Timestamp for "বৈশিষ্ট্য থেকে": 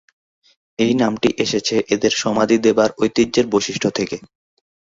3.53-4.17